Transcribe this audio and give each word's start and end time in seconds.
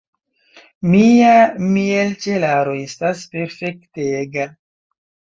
Mia 0.91 1.33
mielĉelaro 1.73 2.73
estas 2.85 3.21
perfektega. 3.35 4.47